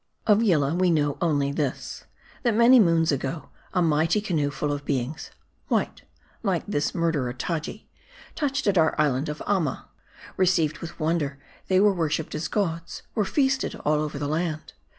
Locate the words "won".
10.99-11.19